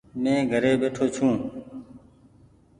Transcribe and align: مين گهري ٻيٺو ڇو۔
مين 0.21 0.39
گهري 0.51 0.71
ٻيٺو 0.79 1.05
ڇو۔ 1.15 1.27